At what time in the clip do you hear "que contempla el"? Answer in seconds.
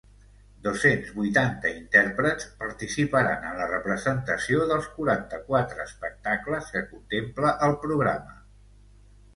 6.79-7.79